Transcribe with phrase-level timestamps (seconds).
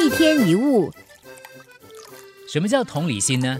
[0.00, 0.92] 一天一物，
[2.52, 3.56] 什么叫同理心呢？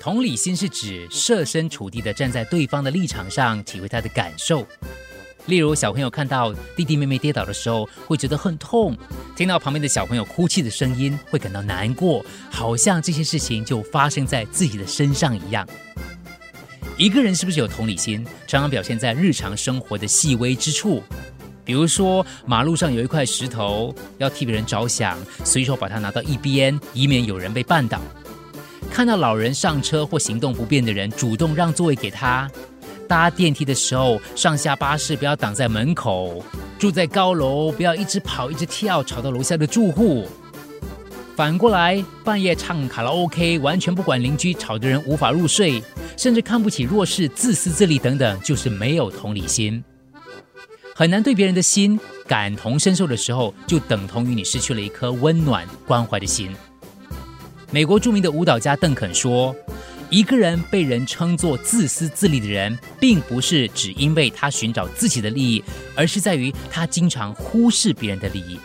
[0.00, 4.64] 同理心是指设身处地的站在对方的立场上，体会他的感受。
[5.46, 8.94] 例如，小朋友看到弟弟妹妹跌倒的时候，会觉得很痛；
[9.34, 15.66] 听到旁边的小朋友哭泣的声音，会感到难过，好像这些事情就发生在自己的身上一样。
[16.96, 21.02] 一个人是不是有同理心，常常表现在日常生活的细微之处。
[21.66, 27.98] 比如说，马路上有一块石头，要替别人着想，随手把它拿到一边，以免有人被绊倒；
[28.88, 32.48] 看到老人上车或行动不便的人，主动让座位给他。
[33.08, 36.40] 搭电梯的时候，上下巴士不要挡在门口；
[36.78, 40.28] 住在高楼，不要一直跑一直跳，吵到楼下的住户。
[41.34, 45.82] 反过来，半夜唱卡拉 OK，完全不管邻居吵得人无法入睡，
[46.16, 49.82] 甚至看不起弱势、自私自利等等，就是没有同理心。
[50.98, 56.50] 很难对别人的心感同身受的时候，就等同于你失去了一颗温暖关怀的心。
[57.70, 59.54] 美国著名的舞蹈家邓肯说。
[60.08, 65.64] 一个人被人称作自私自利的人，并不是只因为他寻找自己的利益，
[65.96, 68.56] 而是在于他经常忽视别人的利益。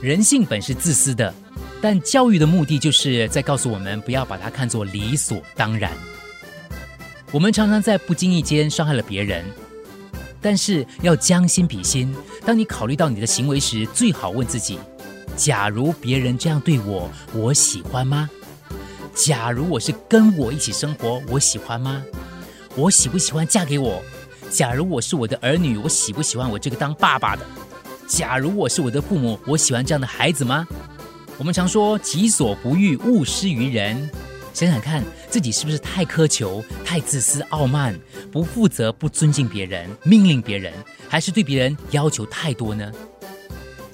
[0.00, 1.32] 人性本是自私的，
[1.82, 5.92] 但教育的目的就是在告诉我们，不要把它看作理所当然。
[7.30, 9.44] 我们常常在不经意间伤害了别人，
[10.40, 12.14] 但是要将心比心。
[12.44, 14.78] 当你考虑到你的行为时，最好问自己：
[15.36, 18.28] 假如别人这样对我，我喜欢吗？
[19.14, 22.02] 假如我是跟我一起生活，我喜欢吗？
[22.76, 24.02] 我喜不喜欢嫁给我？
[24.50, 27.44] 假如我是我的儿女，我喜不喜欢我这个当爸爸的？
[28.06, 30.66] 假如我是我的父母，我喜欢这样的孩子吗？
[31.38, 34.10] 我们常说“己所不欲，勿施于人”，
[34.52, 37.98] 想想看自己是不是太苛求、太自私、傲慢、
[38.30, 40.72] 不负责、不尊敬别人、命令别人，
[41.08, 42.92] 还是对别人要求太多呢？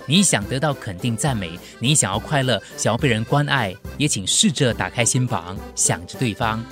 [0.07, 6.65] 你想得到肯定赞美，你想要快乐，想要被人关爱，也请试着打开心房，想着对方，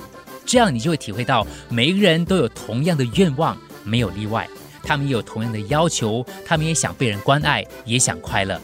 [0.46, 4.48] 这样你就会体会到，每一个人都有同样的愿望，没有例外。
[4.82, 8.60] 他们也有同样的要求，他们也想被人关爱，也想快乐。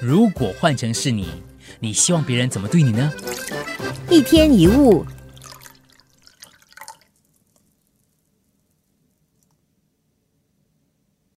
[0.00, 1.28] 如果换成是你，
[1.78, 3.12] 你希望别人怎么对你呢？
[4.08, 5.04] 一天一物。